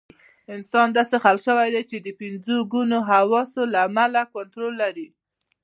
[0.53, 5.07] انسان داسې خلق شوی چې د پنځه ګونو حواسو له امله کنټرول لري.